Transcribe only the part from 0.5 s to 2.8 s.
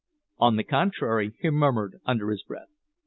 the contrary," he murmured under his breath.